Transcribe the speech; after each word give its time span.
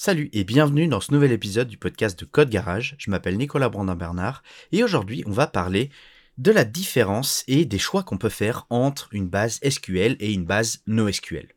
Salut 0.00 0.30
et 0.32 0.44
bienvenue 0.44 0.86
dans 0.86 1.00
ce 1.00 1.10
nouvel 1.10 1.32
épisode 1.32 1.66
du 1.66 1.76
podcast 1.76 2.16
de 2.20 2.24
Code 2.24 2.50
Garage. 2.50 2.94
Je 2.98 3.10
m'appelle 3.10 3.36
Nicolas 3.36 3.68
Brandin-Bernard 3.68 4.44
et 4.70 4.84
aujourd'hui 4.84 5.24
on 5.26 5.32
va 5.32 5.48
parler 5.48 5.90
de 6.36 6.52
la 6.52 6.64
différence 6.64 7.42
et 7.48 7.64
des 7.64 7.80
choix 7.80 8.04
qu'on 8.04 8.16
peut 8.16 8.28
faire 8.28 8.68
entre 8.70 9.08
une 9.10 9.28
base 9.28 9.58
SQL 9.68 10.16
et 10.20 10.32
une 10.32 10.44
base 10.44 10.82
NoSQL. 10.86 11.48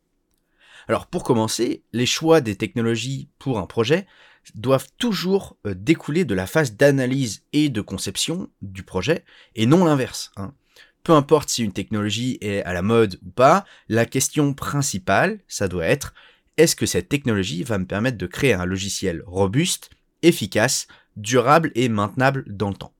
Alors 0.87 1.05
pour 1.05 1.23
commencer, 1.23 1.83
les 1.93 2.07
choix 2.07 2.41
des 2.41 2.55
technologies 2.55 3.29
pour 3.37 3.59
un 3.59 3.67
projet 3.67 4.07
doivent 4.55 4.89
toujours 4.97 5.55
euh, 5.67 5.75
découler 5.75 6.25
de 6.25 6.33
la 6.33 6.47
phase 6.47 6.73
d'analyse 6.73 7.43
et 7.53 7.69
de 7.69 7.81
conception 7.81 8.49
du 8.63 8.81
projet 8.81 9.23
et 9.53 9.67
non 9.67 9.85
l'inverse. 9.85 10.31
Hein. 10.35 10.55
Peu 11.03 11.13
importe 11.13 11.49
si 11.49 11.63
une 11.63 11.73
technologie 11.73 12.39
est 12.41 12.63
à 12.63 12.73
la 12.73 12.81
mode 12.81 13.19
ou 13.23 13.29
pas, 13.29 13.65
la 13.87 14.07
question 14.07 14.55
principale, 14.55 15.41
ça 15.47 15.67
doit 15.67 15.85
être 15.85 16.15
est-ce 16.57 16.75
que 16.75 16.85
cette 16.85 17.09
technologie 17.09 17.63
va 17.63 17.77
me 17.77 17.85
permettre 17.85 18.17
de 18.17 18.27
créer 18.27 18.53
un 18.53 18.65
logiciel 18.65 19.23
robuste, 19.25 19.89
efficace, 20.21 20.87
durable 21.15 21.71
et 21.75 21.89
maintenable 21.89 22.43
dans 22.47 22.69
le 22.69 22.75
temps? 22.75 22.93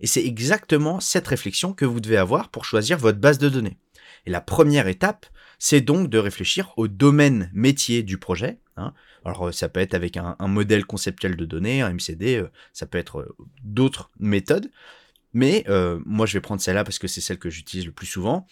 Et 0.00 0.06
c'est 0.06 0.24
exactement 0.24 1.00
cette 1.00 1.26
réflexion 1.26 1.72
que 1.72 1.84
vous 1.84 2.00
devez 2.00 2.16
avoir 2.16 2.50
pour 2.50 2.64
choisir 2.64 2.98
votre 2.98 3.18
base 3.18 3.38
de 3.38 3.48
données. 3.48 3.78
Et 4.26 4.30
la 4.30 4.40
première 4.40 4.88
étape, 4.88 5.26
c'est 5.58 5.80
donc 5.80 6.10
de 6.10 6.18
réfléchir 6.18 6.72
au 6.76 6.88
domaine 6.88 7.50
métier 7.54 8.02
du 8.02 8.18
projet. 8.18 8.58
Hein. 8.76 8.92
Alors 9.24 9.52
ça 9.52 9.68
peut 9.68 9.80
être 9.80 9.94
avec 9.94 10.16
un, 10.16 10.36
modèle 10.40 10.84
conceptuel 10.84 11.36
de 11.36 11.44
données, 11.44 11.82
un 11.82 11.94
MCD, 11.94 12.36
euh, 12.36 12.50
ça 12.72 12.86
peut 12.86 12.98
être 12.98 13.20
euh, 13.20 13.36
d'autres 13.64 14.10
méthodes. 14.20 14.70
Mais 15.32 15.64
euh, 15.68 16.00
moi 16.04 16.26
je 16.26 16.34
vais 16.34 16.40
prendre 16.40 16.60
celle-là 16.60 16.84
parce 16.84 16.98
que 16.98 17.08
c'est 17.08 17.20
celle 17.20 17.38
que 17.38 17.50
j'utilise 17.50 17.86
le 17.86 17.92
plus 17.92 18.06
souvent. 18.06 18.46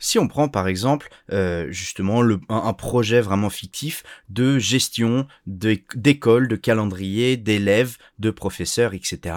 Si 0.00 0.18
on 0.18 0.26
prend 0.26 0.48
par 0.48 0.66
exemple 0.66 1.08
euh, 1.30 1.70
justement 1.70 2.24
un, 2.48 2.72
projet 2.72 3.20
vraiment 3.20 3.50
fictif 3.50 4.02
de 4.28 4.58
gestion 4.58 5.28
d'école, 5.46 6.48
de, 6.48 6.56
calendrier, 6.56 7.36
d'élèves, 7.36 7.98
de 8.18 8.30
professeurs, 8.30 8.94
etc. 8.94 9.36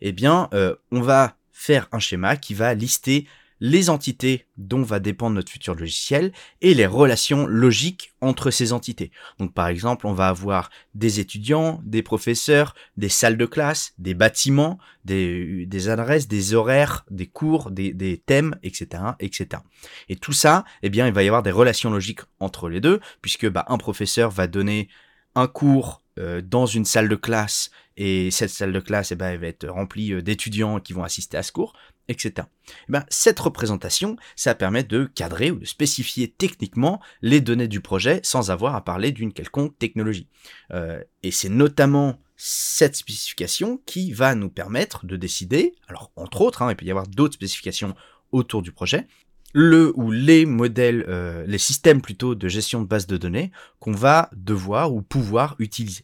Eh 0.00 0.12
bien, 0.12 0.48
euh, 0.54 0.76
on 0.92 1.00
va 1.00 1.36
faire 1.52 1.88
un 1.92 1.98
schéma 1.98 2.36
qui 2.36 2.54
va 2.54 2.72
lister 2.74 3.26
les 3.60 3.90
entités 3.90 4.46
dont 4.56 4.82
va 4.82 5.00
dépendre 5.00 5.36
notre 5.36 5.50
futur 5.50 5.74
logiciel 5.74 6.32
et 6.60 6.74
les 6.74 6.86
relations 6.86 7.46
logiques 7.46 8.12
entre 8.20 8.50
ces 8.50 8.72
entités. 8.72 9.10
Donc 9.38 9.54
par 9.54 9.68
exemple, 9.68 10.06
on 10.06 10.12
va 10.12 10.28
avoir 10.28 10.70
des 10.94 11.20
étudiants, 11.20 11.80
des 11.84 12.02
professeurs, 12.02 12.74
des 12.96 13.08
salles 13.08 13.36
de 13.36 13.46
classe, 13.46 13.94
des 13.98 14.14
bâtiments, 14.14 14.78
des, 15.04 15.88
adresses, 15.88 16.28
des 16.28 16.54
horaires, 16.54 17.04
des 17.10 17.26
cours, 17.26 17.70
des, 17.70 18.22
thèmes, 18.26 18.56
etc., 18.62 19.02
etc. 19.20 19.62
Et 20.08 20.16
tout 20.16 20.32
ça, 20.32 20.64
eh 20.82 20.90
bien, 20.90 21.06
il 21.06 21.12
va 21.12 21.22
y 21.22 21.28
avoir 21.28 21.42
des 21.42 21.50
relations 21.50 21.90
logiques 21.90 22.20
entre 22.40 22.68
les 22.68 22.80
deux, 22.80 23.00
puisque 23.22 23.48
bah, 23.48 23.64
un 23.68 23.78
professeur 23.78 24.30
va 24.30 24.46
donner 24.46 24.88
un 25.34 25.46
cours 25.46 26.02
euh, 26.18 26.40
dans 26.40 26.66
une 26.66 26.84
salle 26.84 27.08
de 27.08 27.16
classe 27.16 27.70
et 27.98 28.30
cette 28.30 28.50
salle 28.50 28.72
de 28.72 28.80
classe 28.80 29.12
eh 29.12 29.16
ben, 29.16 29.38
va 29.38 29.46
être 29.46 29.68
remplie 29.68 30.12
euh, 30.12 30.22
d'étudiants 30.22 30.80
qui 30.80 30.92
vont 30.92 31.04
assister 31.04 31.36
à 31.36 31.42
ce 31.42 31.52
cours, 31.52 31.74
etc. 32.08 32.46
Eh 32.88 32.92
ben, 32.92 33.04
cette 33.08 33.38
représentation, 33.38 34.16
ça 34.36 34.54
permet 34.54 34.84
de 34.84 35.04
cadrer 35.14 35.50
ou 35.50 35.58
de 35.58 35.64
spécifier 35.64 36.28
techniquement 36.28 37.00
les 37.22 37.40
données 37.40 37.68
du 37.68 37.80
projet 37.80 38.20
sans 38.22 38.50
avoir 38.50 38.74
à 38.74 38.84
parler 38.84 39.12
d'une 39.12 39.32
quelconque 39.32 39.78
technologie. 39.78 40.28
Euh, 40.72 41.02
et 41.22 41.30
c'est 41.30 41.48
notamment 41.48 42.20
cette 42.36 42.96
spécification 42.96 43.80
qui 43.86 44.12
va 44.12 44.34
nous 44.34 44.50
permettre 44.50 45.06
de 45.06 45.16
décider, 45.16 45.74
alors 45.88 46.10
entre 46.16 46.42
autres, 46.42 46.62
hein, 46.62 46.70
il 46.70 46.76
peut 46.76 46.84
y 46.84 46.90
avoir 46.90 47.06
d'autres 47.06 47.34
spécifications 47.34 47.94
autour 48.32 48.62
du 48.62 48.72
projet, 48.72 49.06
le 49.52 49.92
ou 49.96 50.10
les 50.10 50.44
modèles, 50.44 51.04
euh, 51.08 51.44
les 51.46 51.58
systèmes 51.58 52.02
plutôt 52.02 52.34
de 52.34 52.48
gestion 52.48 52.82
de 52.82 52.86
base 52.86 53.06
de 53.06 53.16
données 53.16 53.52
qu'on 53.80 53.92
va 53.92 54.28
devoir 54.34 54.92
ou 54.92 55.00
pouvoir 55.00 55.56
utiliser. 55.58 56.02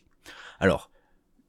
Alors 0.58 0.90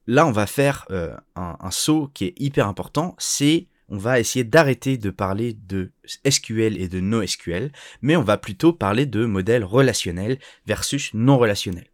là, 0.07 0.25
on 0.25 0.31
va 0.31 0.45
faire 0.45 0.85
euh, 0.91 1.15
un, 1.35 1.71
saut 1.71 2.11
qui 2.13 2.25
est 2.25 2.33
hyper 2.37 2.67
important, 2.67 3.15
c'est 3.17 3.67
on 3.89 3.97
va 3.97 4.19
essayer 4.19 4.43
d'arrêter 4.43 4.97
de 4.97 5.09
parler 5.09 5.53
de 5.67 5.91
SQL 6.27 6.79
et 6.79 6.87
de 6.87 6.99
NoSQL, 6.99 7.71
mais 8.01 8.15
on 8.15 8.23
va 8.23 8.37
plutôt 8.37 8.73
parler 8.73 9.05
de 9.05 9.25
modèles 9.25 9.63
relationnels 9.63 10.39
versus 10.65 11.11
non 11.13 11.37
relationnels. 11.37 11.87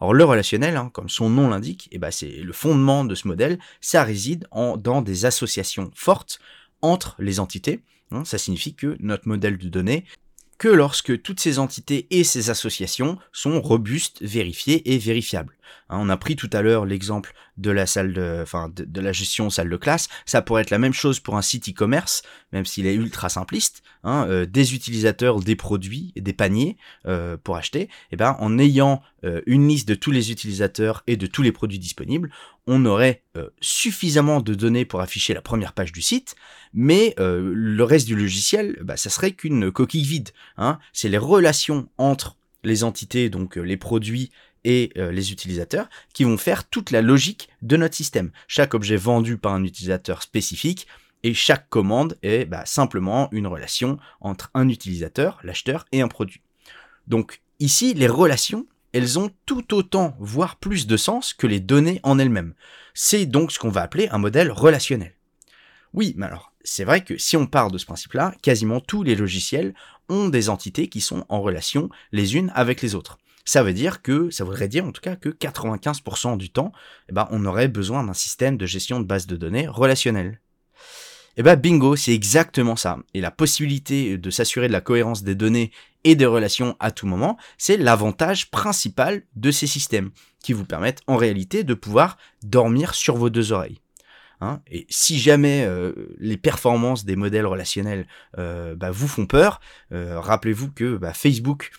Alors 0.00 0.12
le 0.12 0.24
relationnel, 0.24 0.76
hein, 0.76 0.90
comme 0.92 1.08
son 1.08 1.30
nom 1.30 1.48
l'indique, 1.48 1.88
eh 1.92 1.98
ben, 1.98 2.10
c'est 2.10 2.30
le 2.30 2.52
fondement 2.52 3.04
de 3.04 3.14
ce 3.14 3.28
modèle, 3.28 3.58
ça 3.80 4.04
réside 4.04 4.46
en, 4.50 4.76
dans 4.76 5.02
des 5.02 5.24
associations 5.24 5.90
fortes 5.94 6.38
entre 6.82 7.16
les 7.18 7.40
entités, 7.40 7.80
Hein, 8.10 8.24
ça 8.24 8.38
signifie 8.38 8.74
que 8.74 8.96
notre 9.00 9.28
modèle 9.28 9.58
de 9.58 9.68
données, 9.68 10.04
que 10.58 10.68
lorsque 10.68 11.20
toutes 11.22 11.40
ces 11.40 11.58
entités 11.58 12.06
et 12.10 12.24
ces 12.24 12.50
associations 12.50 13.18
sont 13.32 13.60
robustes, 13.60 14.22
vérifiées 14.22 14.92
et 14.92 14.98
vérifiables. 14.98 15.55
Hein, 15.88 15.98
on 16.00 16.08
a 16.08 16.16
pris 16.16 16.36
tout 16.36 16.50
à 16.52 16.62
l'heure 16.62 16.84
l'exemple 16.84 17.32
de 17.56 17.70
la 17.70 17.86
salle 17.86 18.12
de, 18.12 18.40
enfin, 18.42 18.70
de, 18.74 19.00
la 19.00 19.12
gestion 19.12 19.50
salle 19.50 19.70
de 19.70 19.76
classe. 19.76 20.08
Ça 20.24 20.42
pourrait 20.42 20.62
être 20.62 20.70
la 20.70 20.78
même 20.78 20.92
chose 20.92 21.20
pour 21.20 21.36
un 21.36 21.42
site 21.42 21.68
e-commerce, 21.68 22.22
même 22.52 22.66
s'il 22.66 22.86
est 22.86 22.94
ultra 22.94 23.28
simpliste. 23.28 23.82
Hein, 24.08 24.24
euh, 24.28 24.46
des 24.46 24.72
utilisateurs, 24.72 25.40
des 25.40 25.56
produits 25.56 26.12
des 26.14 26.32
paniers 26.32 26.76
euh, 27.06 27.36
pour 27.36 27.56
acheter. 27.56 27.80
Et 27.80 27.88
eh 28.12 28.16
ben, 28.16 28.36
en 28.38 28.56
ayant 28.56 29.02
euh, 29.24 29.40
une 29.46 29.66
liste 29.66 29.88
de 29.88 29.96
tous 29.96 30.12
les 30.12 30.30
utilisateurs 30.30 31.02
et 31.08 31.16
de 31.16 31.26
tous 31.26 31.42
les 31.42 31.50
produits 31.50 31.80
disponibles, 31.80 32.30
on 32.68 32.84
aurait 32.84 33.22
suffisamment 33.60 34.40
de 34.40 34.54
données 34.54 34.84
pour 34.84 35.00
afficher 35.00 35.34
la 35.34 35.42
première 35.42 35.72
page 35.72 35.92
du 35.92 36.02
site, 36.02 36.34
mais 36.72 37.14
le 37.18 37.82
reste 37.82 38.06
du 38.06 38.16
logiciel, 38.16 38.78
bah, 38.82 38.96
ça 38.96 39.10
serait 39.10 39.32
qu'une 39.32 39.70
coquille 39.70 40.02
vide. 40.02 40.30
Hein. 40.56 40.78
C'est 40.92 41.08
les 41.08 41.18
relations 41.18 41.88
entre 41.98 42.36
les 42.64 42.82
entités, 42.82 43.28
donc 43.28 43.56
les 43.56 43.76
produits 43.76 44.32
et 44.66 44.90
euh, 44.98 45.12
les 45.12 45.32
utilisateurs 45.32 45.88
qui 46.12 46.24
vont 46.24 46.36
faire 46.36 46.68
toute 46.68 46.90
la 46.90 47.00
logique 47.00 47.48
de 47.62 47.76
notre 47.76 47.94
système. 47.94 48.32
Chaque 48.48 48.74
objet 48.74 48.96
vendu 48.96 49.38
par 49.38 49.54
un 49.54 49.62
utilisateur 49.62 50.22
spécifique 50.22 50.88
et 51.22 51.34
chaque 51.34 51.68
commande 51.70 52.18
est 52.22 52.44
bah, 52.44 52.66
simplement 52.66 53.28
une 53.30 53.46
relation 53.46 53.96
entre 54.20 54.50
un 54.54 54.68
utilisateur, 54.68 55.38
l'acheteur 55.44 55.86
et 55.92 56.02
un 56.02 56.08
produit. 56.08 56.42
Donc 57.06 57.40
ici, 57.60 57.94
les 57.94 58.08
relations, 58.08 58.66
elles 58.92 59.20
ont 59.20 59.30
tout 59.46 59.72
autant, 59.72 60.16
voire 60.18 60.56
plus 60.56 60.88
de 60.88 60.96
sens 60.96 61.32
que 61.32 61.46
les 61.46 61.60
données 61.60 62.00
en 62.02 62.18
elles-mêmes. 62.18 62.54
C'est 62.92 63.24
donc 63.24 63.52
ce 63.52 63.60
qu'on 63.60 63.70
va 63.70 63.82
appeler 63.82 64.08
un 64.08 64.18
modèle 64.18 64.50
relationnel. 64.50 65.14
Oui, 65.92 66.12
mais 66.16 66.26
alors, 66.26 66.52
c'est 66.64 66.84
vrai 66.84 67.04
que 67.04 67.16
si 67.18 67.36
on 67.36 67.46
part 67.46 67.70
de 67.70 67.78
ce 67.78 67.86
principe-là, 67.86 68.34
quasiment 68.42 68.80
tous 68.80 69.04
les 69.04 69.14
logiciels 69.14 69.74
ont 70.08 70.28
des 70.28 70.48
entités 70.48 70.88
qui 70.88 71.00
sont 71.00 71.24
en 71.28 71.40
relation 71.40 71.88
les 72.10 72.34
unes 72.34 72.50
avec 72.56 72.82
les 72.82 72.96
autres 72.96 73.18
ça 73.46 73.62
veut 73.62 73.72
dire 73.72 74.02
que, 74.02 74.28
ça 74.30 74.44
voudrait 74.44 74.68
dire 74.68 74.84
en 74.84 74.92
tout 74.92 75.00
cas 75.00 75.16
que 75.16 75.30
95% 75.30 76.36
du 76.36 76.50
temps, 76.50 76.72
eh 77.08 77.12
ben, 77.12 77.26
on 77.30 77.46
aurait 77.46 77.68
besoin 77.68 78.04
d'un 78.04 78.12
système 78.12 78.58
de 78.58 78.66
gestion 78.66 79.00
de 79.00 79.06
base 79.06 79.26
de 79.26 79.36
données 79.36 79.68
relationnel. 79.68 80.40
Et 81.38 81.40
eh 81.40 81.42
ben 81.42 81.54
bingo, 81.54 81.96
c'est 81.96 82.14
exactement 82.14 82.76
ça. 82.76 82.98
Et 83.12 83.20
la 83.20 83.30
possibilité 83.30 84.16
de 84.16 84.30
s'assurer 84.30 84.68
de 84.68 84.72
la 84.72 84.80
cohérence 84.80 85.22
des 85.22 85.34
données 85.34 85.70
et 86.02 86.14
des 86.14 86.24
relations 86.24 86.76
à 86.80 86.90
tout 86.90 87.06
moment, 87.06 87.36
c'est 87.58 87.76
l'avantage 87.76 88.50
principal 88.50 89.22
de 89.34 89.50
ces 89.50 89.66
systèmes, 89.66 90.12
qui 90.42 90.54
vous 90.54 90.64
permettent 90.64 91.02
en 91.06 91.16
réalité 91.16 91.62
de 91.62 91.74
pouvoir 91.74 92.16
dormir 92.42 92.94
sur 92.94 93.16
vos 93.16 93.28
deux 93.28 93.52
oreilles. 93.52 93.80
Hein. 94.42 94.60
et 94.70 94.86
si 94.90 95.18
jamais 95.18 95.64
euh, 95.64 95.92
les 96.18 96.36
performances 96.36 97.06
des 97.06 97.16
modèles 97.16 97.46
relationnels 97.46 98.06
euh, 98.36 98.74
bah, 98.74 98.90
vous 98.90 99.08
font 99.08 99.24
peur, 99.24 99.60
euh, 99.92 100.20
rappelez-vous 100.20 100.70
que 100.72 100.98
bah, 100.98 101.14
Facebook 101.14 101.70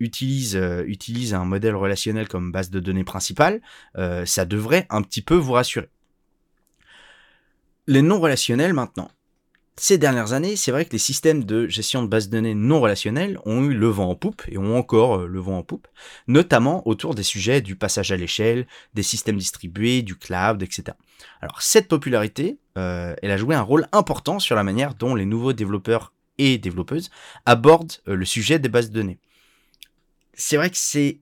utilise, 0.00 0.54
utilise 0.86 1.34
un 1.34 1.44
modèle 1.44 1.74
relationnel 1.74 2.28
comme 2.28 2.52
base 2.52 2.70
de 2.70 2.80
données 2.80 3.04
principale, 3.04 3.60
ça 3.94 4.44
devrait 4.44 4.86
un 4.90 5.02
petit 5.02 5.22
peu 5.22 5.34
vous 5.34 5.52
rassurer. 5.52 5.88
Les 7.86 8.02
non 8.02 8.20
relationnels 8.20 8.72
maintenant. 8.72 9.10
Ces 9.78 9.98
dernières 9.98 10.32
années, 10.32 10.56
c'est 10.56 10.70
vrai 10.70 10.86
que 10.86 10.92
les 10.92 10.98
systèmes 10.98 11.44
de 11.44 11.68
gestion 11.68 12.02
de 12.02 12.08
bases 12.08 12.30
de 12.30 12.38
données 12.38 12.54
non 12.54 12.80
relationnels 12.80 13.38
ont 13.44 13.62
eu 13.62 13.74
le 13.74 13.88
vent 13.88 14.08
en 14.08 14.14
poupe 14.14 14.42
et 14.48 14.56
ont 14.56 14.78
encore 14.78 15.18
euh, 15.18 15.26
le 15.26 15.38
vent 15.38 15.58
en 15.58 15.62
poupe, 15.62 15.86
notamment 16.26 16.88
autour 16.88 17.14
des 17.14 17.22
sujets 17.22 17.60
du 17.60 17.76
passage 17.76 18.10
à 18.10 18.16
l'échelle, 18.16 18.66
des 18.94 19.02
systèmes 19.02 19.36
distribués, 19.36 20.00
du 20.00 20.16
cloud, 20.16 20.62
etc. 20.62 20.96
Alors 21.42 21.60
cette 21.60 21.88
popularité, 21.88 22.58
euh, 22.78 23.14
elle 23.20 23.30
a 23.30 23.36
joué 23.36 23.54
un 23.54 23.60
rôle 23.60 23.86
important 23.92 24.38
sur 24.38 24.56
la 24.56 24.64
manière 24.64 24.94
dont 24.94 25.14
les 25.14 25.26
nouveaux 25.26 25.52
développeurs 25.52 26.14
et 26.38 26.56
développeuses 26.56 27.10
abordent 27.44 27.92
euh, 28.08 28.16
le 28.16 28.24
sujet 28.24 28.58
des 28.58 28.70
bases 28.70 28.88
de 28.88 28.94
données. 28.94 29.18
C'est 30.36 30.56
vrai 30.56 30.70
que 30.70 30.76
c'est 30.76 31.20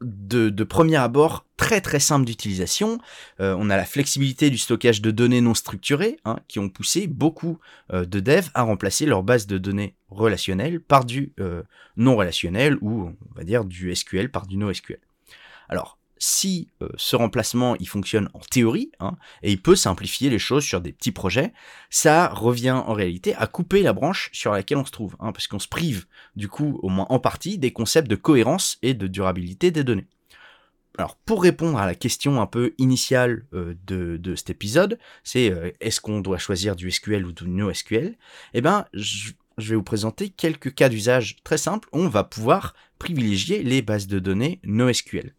de, 0.00 0.64
premier 0.64 0.96
abord 0.96 1.46
très 1.56 1.80
très 1.80 2.00
simple 2.00 2.24
d'utilisation. 2.24 2.98
Euh, 3.40 3.54
on 3.58 3.68
a 3.70 3.76
la 3.76 3.84
flexibilité 3.84 4.50
du 4.50 4.58
stockage 4.58 5.02
de 5.02 5.10
données 5.10 5.40
non 5.40 5.54
structurées 5.54 6.18
hein, 6.24 6.38
qui 6.48 6.58
ont 6.58 6.68
poussé 6.68 7.06
beaucoup 7.06 7.58
euh, 7.92 8.04
de 8.06 8.20
devs 8.20 8.50
à 8.54 8.62
remplacer 8.62 9.06
leur 9.06 9.22
base 9.22 9.46
de 9.46 9.58
données 9.58 9.94
relationnelles 10.08 10.80
par 10.80 11.04
du 11.04 11.32
euh, 11.38 11.62
non 11.96 12.16
relationnel 12.16 12.78
ou 12.80 13.08
on 13.08 13.34
va 13.34 13.44
dire 13.44 13.64
du 13.64 13.94
SQL 13.94 14.30
par 14.30 14.46
du 14.46 14.56
NoSQL. 14.56 15.00
Alors 15.68 15.98
si 16.20 16.68
euh, 16.82 16.88
ce 16.96 17.16
remplacement 17.16 17.74
il 17.80 17.88
fonctionne 17.88 18.28
en 18.34 18.40
théorie 18.40 18.92
hein, 19.00 19.16
et 19.42 19.50
il 19.50 19.60
peut 19.60 19.74
simplifier 19.74 20.30
les 20.30 20.38
choses 20.38 20.62
sur 20.62 20.80
des 20.80 20.92
petits 20.92 21.10
projets, 21.10 21.52
ça 21.88 22.28
revient 22.28 22.70
en 22.70 22.92
réalité 22.92 23.34
à 23.34 23.48
couper 23.48 23.82
la 23.82 23.92
branche 23.92 24.30
sur 24.32 24.52
laquelle 24.52 24.78
on 24.78 24.84
se 24.84 24.92
trouve, 24.92 25.16
hein, 25.18 25.32
parce 25.32 25.48
qu'on 25.48 25.58
se 25.58 25.66
prive 25.66 26.04
du 26.36 26.46
coup 26.46 26.78
au 26.82 26.88
moins 26.88 27.06
en 27.08 27.18
partie 27.18 27.58
des 27.58 27.72
concepts 27.72 28.08
de 28.08 28.16
cohérence 28.16 28.78
et 28.82 28.94
de 28.94 29.08
durabilité 29.08 29.72
des 29.72 29.82
données. 29.82 30.06
Alors 30.98 31.16
pour 31.16 31.42
répondre 31.42 31.78
à 31.78 31.86
la 31.86 31.94
question 31.94 32.42
un 32.42 32.46
peu 32.46 32.74
initiale 32.76 33.46
euh, 33.54 33.74
de, 33.86 34.34
cet 34.34 34.50
épisode, 34.50 34.98
c'est 35.24 35.50
euh, 35.50 35.70
est-ce 35.80 36.00
qu'on 36.00 36.20
doit 36.20 36.36
choisir 36.36 36.76
du 36.76 36.90
SQL 36.90 37.24
ou 37.24 37.32
du 37.32 37.48
NoSQL? 37.48 38.16
Eh 38.52 38.60
ben, 38.60 38.84
je, 38.92 39.32
vais 39.56 39.76
vous 39.76 39.82
présenter 39.82 40.28
quelques 40.28 40.74
cas 40.74 40.90
d'usage 40.90 41.36
très 41.44 41.58
simples 41.58 41.88
où 41.92 42.00
on 42.00 42.08
va 42.08 42.24
pouvoir 42.24 42.74
privilégier 42.98 43.62
les 43.62 43.80
bases 43.80 44.08
de 44.08 44.18
données 44.18 44.60
NoSQL. 44.64 45.34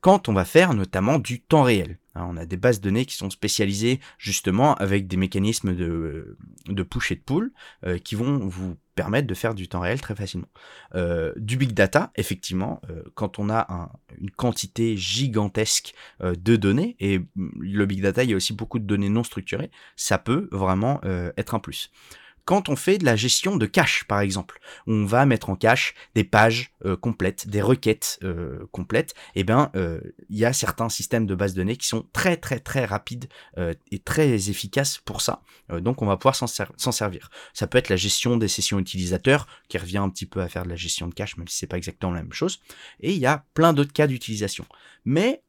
Quand 0.00 0.28
on 0.28 0.32
va 0.32 0.44
faire 0.44 0.74
notamment 0.74 1.18
du 1.18 1.40
temps 1.40 1.62
réel. 1.62 1.98
Hein, 2.14 2.26
on 2.28 2.36
a 2.36 2.46
des 2.46 2.56
bases 2.56 2.80
de 2.80 2.84
données 2.84 3.06
qui 3.06 3.16
sont 3.16 3.30
spécialisées 3.30 4.00
justement 4.18 4.74
avec 4.74 5.06
des 5.06 5.16
mécanismes 5.16 5.74
de, 5.74 6.36
de 6.66 6.82
push 6.82 7.12
et 7.12 7.16
de 7.16 7.20
pull 7.20 7.52
euh, 7.86 7.98
qui 7.98 8.14
vont 8.14 8.38
vous 8.38 8.76
permettre 8.94 9.28
de 9.28 9.34
faire 9.34 9.54
du 9.54 9.68
temps 9.68 9.80
réel 9.80 10.00
très 10.00 10.16
facilement. 10.16 10.48
Euh, 10.94 11.32
du 11.36 11.56
big 11.56 11.72
data, 11.72 12.10
effectivement, 12.16 12.80
euh, 12.90 13.02
quand 13.14 13.38
on 13.38 13.48
a 13.48 13.90
une 14.20 14.30
quantité 14.30 14.96
gigantesque 14.96 15.94
de 16.20 16.56
données, 16.56 16.96
et 16.98 17.20
le 17.36 17.86
big 17.86 18.02
data, 18.02 18.24
il 18.24 18.30
y 18.30 18.32
a 18.32 18.36
aussi 18.36 18.52
beaucoup 18.52 18.80
de 18.80 18.84
données 18.84 19.08
non 19.08 19.22
structurées, 19.22 19.70
ça 19.94 20.18
peut 20.18 20.48
vraiment 20.50 21.00
être 21.36 21.54
un 21.54 21.60
plus 21.60 21.90
quand 22.48 22.70
on 22.70 22.76
fait 22.76 22.96
de 22.96 23.04
la 23.04 23.14
gestion 23.14 23.58
de 23.58 23.66
cache, 23.66 24.04
par 24.04 24.20
exemple, 24.20 24.58
on 24.86 25.04
va 25.04 25.26
mettre 25.26 25.50
en 25.50 25.54
cache 25.54 25.92
des 26.14 26.24
pages 26.24 26.72
euh, 26.86 26.96
complètes, 26.96 27.46
des 27.46 27.60
requêtes 27.60 28.18
euh, 28.22 28.66
complètes, 28.72 29.12
et 29.34 29.40
eh 29.40 29.44
ben 29.44 29.70
euh, 29.76 30.00
il 30.30 30.38
y 30.38 30.46
a 30.46 30.54
certains 30.54 30.88
systèmes 30.88 31.26
de 31.26 31.34
base 31.34 31.52
de 31.52 31.58
données 31.58 31.76
qui 31.76 31.86
sont 31.86 32.06
très 32.14 32.38
très 32.38 32.58
très 32.58 32.86
rapides 32.86 33.28
et 33.90 33.98
très 33.98 34.48
efficaces 34.48 34.96
pour 34.96 35.20
ça. 35.20 35.42
donc 35.68 36.00
on 36.00 36.06
va 36.06 36.16
pouvoir 36.16 36.36
s'en 36.36 36.46
servir. 36.46 37.28
Ça 37.52 37.66
peut 37.66 37.76
être 37.76 37.90
la 37.90 37.96
gestion 37.96 38.38
des 38.38 38.48
sessions 38.48 38.78
utilisateurs, 38.78 39.46
qui 39.68 39.76
revient 39.76 39.98
un 39.98 40.08
petit 40.08 40.24
peu 40.24 40.40
à 40.40 40.48
faire 40.48 40.62
de 40.62 40.70
la 40.70 40.76
gestion 40.76 41.06
de 41.06 41.12
cache, 41.12 41.36
même 41.36 41.48
si 41.48 41.58
c'est 41.58 41.66
pas 41.66 41.76
exactement 41.76 42.12
la 42.12 42.22
même 42.22 42.32
chose. 42.32 42.60
Et 43.00 43.12
il 43.12 43.18
y 43.18 43.26
a 43.26 43.44
plein 43.52 43.74
d'autres 43.74 43.92
cas 43.92 44.06
d'utilisation. 44.06 44.64
Mais 45.04 45.42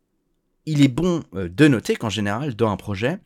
il 0.65 0.81
est 0.81 0.89
bon 0.89 1.23
de 1.31 1.67
noter 1.69 1.95
qu'en 1.95 2.09
général, 2.09 2.55
dans 2.55 2.69
un 2.69 2.77
projet, 2.77 3.19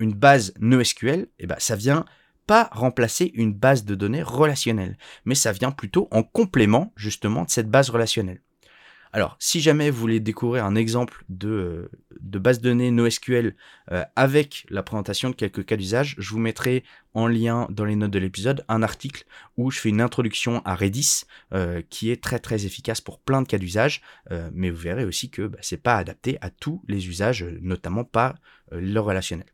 une 0.00 0.14
base 0.14 0.52
NoSQL, 0.58 1.28
eh 1.38 1.46
ben, 1.46 1.56
ça 1.60 1.76
vient 1.76 2.04
pas 2.50 2.68
remplacer 2.72 3.30
une 3.34 3.54
base 3.54 3.84
de 3.84 3.94
données 3.94 4.24
relationnelle, 4.24 4.98
mais 5.24 5.36
ça 5.36 5.52
vient 5.52 5.70
plutôt 5.70 6.08
en 6.10 6.24
complément 6.24 6.92
justement 6.96 7.44
de 7.44 7.50
cette 7.50 7.70
base 7.70 7.90
relationnelle. 7.90 8.42
Alors, 9.12 9.36
si 9.38 9.60
jamais 9.60 9.88
vous 9.88 10.00
voulez 10.00 10.18
découvrir 10.18 10.64
un 10.64 10.74
exemple 10.74 11.24
de, 11.28 11.92
de 12.18 12.38
base 12.40 12.58
de 12.58 12.70
données 12.70 12.90
NoSQL 12.90 13.54
euh, 13.92 14.04
avec 14.16 14.66
la 14.68 14.82
présentation 14.82 15.30
de 15.30 15.36
quelques 15.36 15.64
cas 15.64 15.76
d'usage, 15.76 16.16
je 16.18 16.28
vous 16.30 16.40
mettrai 16.40 16.82
en 17.14 17.28
lien 17.28 17.68
dans 17.70 17.84
les 17.84 17.94
notes 17.94 18.10
de 18.10 18.18
l'épisode 18.18 18.64
un 18.66 18.82
article 18.82 19.26
où 19.56 19.70
je 19.70 19.78
fais 19.78 19.90
une 19.90 20.00
introduction 20.00 20.60
à 20.64 20.74
Redis 20.74 21.26
euh, 21.54 21.82
qui 21.88 22.10
est 22.10 22.20
très 22.20 22.40
très 22.40 22.66
efficace 22.66 23.00
pour 23.00 23.20
plein 23.20 23.42
de 23.42 23.46
cas 23.46 23.58
d'usage, 23.58 24.02
euh, 24.32 24.50
mais 24.52 24.70
vous 24.70 24.76
verrez 24.76 25.04
aussi 25.04 25.30
que 25.30 25.46
bah, 25.46 25.58
c'est 25.60 25.80
pas 25.80 25.98
adapté 25.98 26.36
à 26.40 26.50
tous 26.50 26.82
les 26.88 27.06
usages, 27.06 27.46
notamment 27.60 28.02
pas 28.02 28.34
le 28.72 28.98
relationnel. 28.98 29.46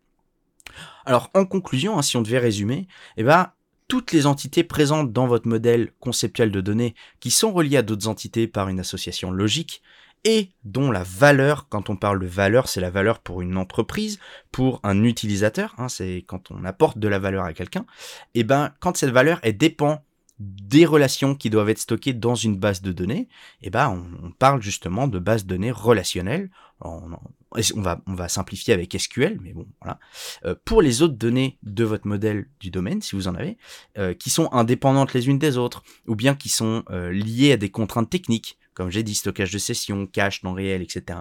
Alors 1.04 1.30
en 1.34 1.44
conclusion, 1.44 1.98
hein, 1.98 2.02
si 2.02 2.16
on 2.16 2.22
devait 2.22 2.38
résumer, 2.38 2.88
eh 3.16 3.22
ben, 3.22 3.52
toutes 3.88 4.12
les 4.12 4.26
entités 4.26 4.64
présentes 4.64 5.12
dans 5.12 5.26
votre 5.26 5.46
modèle 5.46 5.92
conceptuel 6.00 6.50
de 6.50 6.60
données 6.60 6.94
qui 7.20 7.30
sont 7.30 7.52
reliées 7.52 7.76
à 7.76 7.82
d'autres 7.82 8.08
entités 8.08 8.48
par 8.48 8.68
une 8.68 8.80
association 8.80 9.30
logique 9.30 9.82
et 10.24 10.50
dont 10.64 10.90
la 10.90 11.04
valeur, 11.04 11.68
quand 11.68 11.88
on 11.88 11.96
parle 11.96 12.18
de 12.18 12.26
valeur, 12.26 12.68
c'est 12.68 12.80
la 12.80 12.90
valeur 12.90 13.20
pour 13.20 13.42
une 13.42 13.56
entreprise, 13.56 14.18
pour 14.50 14.80
un 14.82 15.04
utilisateur, 15.04 15.74
hein, 15.78 15.88
c'est 15.88 16.24
quand 16.26 16.50
on 16.50 16.64
apporte 16.64 16.98
de 16.98 17.06
la 17.06 17.20
valeur 17.20 17.44
à 17.44 17.52
quelqu'un, 17.52 17.86
et 18.34 18.40
eh 18.40 18.44
ben 18.44 18.72
quand 18.80 18.96
cette 18.96 19.10
valeur 19.10 19.38
elle 19.42 19.56
dépend 19.56 20.02
des 20.38 20.84
relations 20.84 21.34
qui 21.34 21.48
doivent 21.50 21.70
être 21.70 21.78
stockées 21.78 22.12
dans 22.12 22.34
une 22.34 22.56
base 22.56 22.82
de 22.82 22.92
données, 22.92 23.28
eh 23.62 23.70
ben 23.70 24.04
on, 24.22 24.30
parle 24.32 24.60
justement 24.60 25.08
de 25.08 25.18
base 25.18 25.44
de 25.44 25.48
données 25.48 25.70
relationnelles. 25.70 26.50
On, 26.82 27.00
va, 27.76 28.02
on 28.06 28.14
va 28.14 28.28
simplifier 28.28 28.74
avec 28.74 28.94
SQL, 28.98 29.38
mais 29.40 29.54
bon, 29.54 29.66
voilà. 29.80 29.98
Euh, 30.44 30.54
pour 30.66 30.82
les 30.82 31.00
autres 31.00 31.14
données 31.14 31.58
de 31.62 31.84
votre 31.84 32.06
modèle 32.06 32.48
du 32.60 32.70
domaine, 32.70 33.00
si 33.00 33.16
vous 33.16 33.28
en 33.28 33.34
avez, 33.34 33.56
euh, 33.96 34.12
qui 34.12 34.28
sont 34.28 34.52
indépendantes 34.52 35.14
les 35.14 35.28
unes 35.28 35.38
des 35.38 35.56
autres, 35.56 35.82
ou 36.06 36.16
bien 36.16 36.34
qui 36.34 36.50
sont 36.50 36.84
euh, 36.90 37.10
liées 37.10 37.52
à 37.52 37.56
des 37.56 37.70
contraintes 37.70 38.10
techniques, 38.10 38.58
comme 38.74 38.90
j'ai 38.90 39.02
dit, 39.02 39.14
stockage 39.14 39.52
de 39.52 39.58
session, 39.58 40.06
cache, 40.06 40.42
temps 40.42 40.52
réel, 40.52 40.82
etc. 40.82 41.18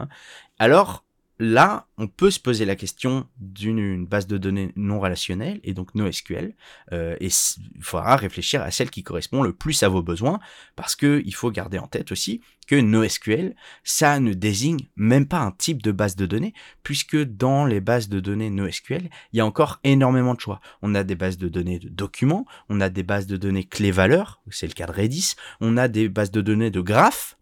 Alors, 0.60 1.06
là, 1.40 1.88
on 1.98 2.08
peut 2.08 2.32
se 2.32 2.40
poser 2.40 2.66
la 2.66 2.76
question 2.76 3.28
d'une 3.38 4.06
base 4.06 4.28
de 4.28 4.38
données 4.38 4.72
non 4.76 5.00
relationnelle 5.00 5.60
et 5.64 5.74
donc 5.74 5.94
NoSQL. 5.96 6.56
Euh, 6.94 7.16
et 7.20 7.28
il 7.28 7.84
faudra 7.84 8.16
réfléchir 8.16 8.62
à 8.62 8.72
celle 8.72 8.90
qui 8.90 9.04
correspond 9.04 9.44
le 9.44 9.54
plus 9.54 9.84
à 9.84 9.90
vos 9.90 10.02
besoins 10.02 10.40
parce 10.76 10.96
que 10.96 11.22
il 11.26 11.34
faut 11.34 11.52
garder 11.52 11.80
en 11.80 11.88
tête 11.88 12.12
aussi 12.12 12.42
que 12.68 12.76
NoSQL, 12.76 13.56
ça 13.84 14.20
ne 14.20 14.34
désigne 14.34 14.88
même 14.96 15.28
pas 15.28 15.40
un 15.40 15.52
type 15.52 15.84
de 15.84 15.92
base 15.92 16.16
de 16.16 16.26
données 16.26 16.54
puisque 16.84 17.18
dans 17.18 17.66
les 17.66 17.80
bases 17.80 18.10
de 18.10 18.20
données 18.20 18.50
NoSQL, 18.50 19.10
il 19.34 19.38
y 19.38 19.42
a 19.42 19.46
encore 19.46 19.80
énormément 19.84 20.34
de 20.34 20.40
choix. 20.40 20.62
On 20.82 20.96
a 20.96 21.04
des 21.04 21.16
bases 21.16 21.38
de 21.38 21.48
données 21.48 21.80
de 21.80 21.90
documents, 21.90 22.46
on 22.70 22.82
a 22.82 22.90
des 22.90 23.04
bases 23.04 23.28
de 23.28 23.38
données 23.38 23.66
clés-valeurs, 23.66 24.42
c'est 24.50 24.68
le 24.68 24.74
cas 24.74 24.88
de 24.88 24.94
Redis, 24.94 25.36
on 25.62 25.78
a 25.78 25.88
des 25.88 26.10
bases 26.10 26.32
de 26.32 26.42
données 26.42 26.72
de 26.72 26.82
graphes 26.82 27.38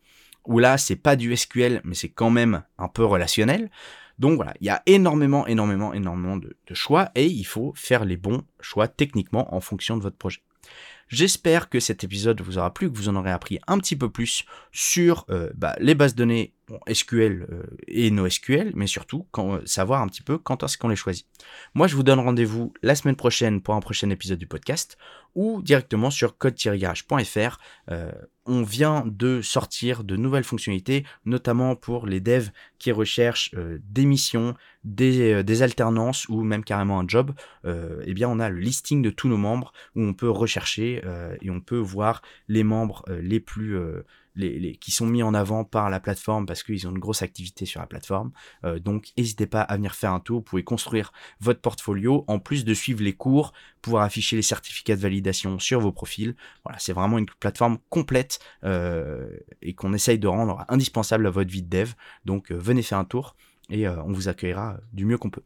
où 0.45 0.59
là 0.59 0.77
c'est 0.77 0.95
pas 0.95 1.15
du 1.15 1.35
SQL 1.35 1.81
mais 1.83 1.95
c'est 1.95 2.09
quand 2.09 2.29
même 2.29 2.63
un 2.77 2.87
peu 2.87 3.05
relationnel. 3.05 3.69
Donc 4.19 4.35
voilà, 4.35 4.53
il 4.61 4.67
y 4.67 4.69
a 4.69 4.83
énormément, 4.85 5.47
énormément, 5.47 5.93
énormément 5.93 6.37
de, 6.37 6.55
choix 6.73 7.11
et 7.15 7.25
il 7.25 7.43
faut 7.45 7.73
faire 7.75 8.05
les 8.05 8.17
bons 8.17 8.43
choix 8.61 8.87
techniquement 8.87 9.53
en 9.53 9.59
fonction 9.59 9.97
de 9.97 10.03
votre 10.03 10.17
projet. 10.17 10.41
J'espère 11.07 11.69
que 11.69 11.79
cet 11.79 12.03
épisode 12.03 12.41
vous 12.41 12.57
aura 12.57 12.73
plu, 12.73 12.91
que 12.91 12.97
vous 12.97 13.09
en 13.09 13.15
aurez 13.15 13.31
appris 13.31 13.59
un 13.67 13.77
petit 13.77 13.95
peu 13.95 14.09
plus 14.09 14.45
sur 14.71 15.25
euh, 15.29 15.49
bah, 15.55 15.75
les 15.79 15.93
bases 15.93 16.15
de 16.15 16.19
données 16.19 16.53
SQL 16.91 17.47
euh, 17.51 17.63
et 17.87 18.09
NoSQL, 18.11 18.71
mais 18.75 18.87
surtout 18.87 19.27
euh, 19.37 19.61
savoir 19.65 20.01
un 20.01 20.07
petit 20.07 20.21
peu 20.21 20.37
quand 20.37 20.63
est-ce 20.63 20.77
qu'on 20.77 20.89
les 20.89 20.95
choisit. 20.95 21.27
Moi, 21.73 21.87
je 21.87 21.95
vous 21.95 22.03
donne 22.03 22.19
rendez-vous 22.19 22.73
la 22.81 22.95
semaine 22.95 23.15
prochaine 23.15 23.61
pour 23.61 23.75
un 23.75 23.79
prochain 23.79 24.09
épisode 24.09 24.39
du 24.39 24.47
podcast 24.47 24.97
ou 25.35 25.61
directement 25.63 26.11
sur 26.11 26.37
code-garage.fr. 26.37 27.57
on 28.45 28.61
vient 28.61 29.03
de 29.07 29.41
sortir 29.41 30.03
de 30.03 30.15
nouvelles 30.15 30.43
fonctionnalités, 30.43 31.05
notamment 31.25 31.75
pour 31.75 32.05
les 32.05 32.19
devs 32.19 32.51
qui 32.77 32.91
recherchent 32.91 33.49
des 33.55 34.05
missions, 34.05 34.53
des, 34.83 35.43
des, 35.43 35.63
alternances 35.63 36.29
ou 36.29 36.43
même 36.43 36.63
carrément 36.63 36.99
un 36.99 37.07
job. 37.07 37.31
eh 37.65 38.13
bien, 38.13 38.29
on 38.29 38.39
a 38.39 38.49
le 38.49 38.59
listing 38.59 39.01
de 39.01 39.09
tous 39.09 39.27
nos 39.27 39.37
membres 39.37 39.73
où 39.95 40.03
on 40.03 40.13
peut 40.13 40.29
rechercher 40.29 41.01
euh, 41.05 41.35
et 41.41 41.49
on 41.49 41.61
peut 41.61 41.77
voir 41.77 42.21
les 42.47 42.63
membres 42.63 43.03
euh, 43.09 43.21
les 43.21 43.39
plus 43.39 43.77
euh, 44.37 44.59
les, 44.59 44.75
qui 44.75 44.91
sont 44.91 45.05
mis 45.05 45.23
en 45.23 45.33
avant 45.33 45.63
par 45.63 45.89
la 45.89 45.99
plateforme 45.99 46.45
parce 46.45 46.63
qu'ils 46.63 46.87
ont 46.87 46.91
une 46.91 46.99
grosse 46.99 47.21
activité 47.21 47.65
sur 47.65 47.79
la 47.79 47.87
plateforme. 47.87 48.31
donc 48.79 49.11
n'hésitez 49.17 49.47
pas 49.47 49.61
à 49.61 49.75
venir 49.75 49.95
faire 49.95 50.13
un 50.13 50.19
tour, 50.19 50.37
vous 50.37 50.43
pouvez 50.43 50.63
construire 50.63 51.11
votre 51.39 51.61
portfolio 51.61 52.23
en 52.27 52.39
plus 52.39 52.65
de 52.65 52.73
suivre 52.73 53.03
les 53.03 53.13
cours, 53.13 53.53
pouvoir 53.81 54.03
afficher 54.03 54.35
les 54.35 54.41
certificats 54.41 54.95
de 54.95 55.01
validation 55.01 55.59
sur 55.59 55.79
vos 55.79 55.91
profils. 55.91 56.35
Voilà, 56.63 56.79
c'est 56.79 56.93
vraiment 56.93 57.17
une 57.17 57.25
plateforme 57.25 57.77
complète 57.89 58.39
et 58.63 59.73
qu'on 59.75 59.93
essaye 59.93 60.19
de 60.19 60.27
rendre 60.27 60.65
indispensable 60.69 61.27
à 61.27 61.29
votre 61.29 61.51
vie 61.51 61.63
de 61.63 61.69
dev. 61.69 61.93
Donc 62.25 62.51
venez 62.51 62.81
faire 62.81 62.99
un 62.99 63.05
tour 63.05 63.35
et 63.69 63.87
on 63.87 64.11
vous 64.11 64.27
accueillera 64.27 64.77
du 64.93 65.05
mieux 65.05 65.17
qu'on 65.17 65.29
peut. 65.29 65.43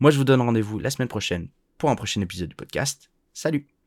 Moi 0.00 0.10
je 0.10 0.18
vous 0.18 0.24
donne 0.24 0.40
rendez-vous 0.40 0.78
la 0.78 0.90
semaine 0.90 1.08
prochaine 1.08 1.48
pour 1.78 1.90
un 1.90 1.96
prochain 1.96 2.20
épisode 2.20 2.48
du 2.48 2.56
podcast. 2.56 3.10
Salut 3.32 3.77